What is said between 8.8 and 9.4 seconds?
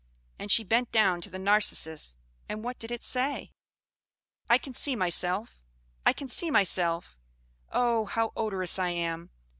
am!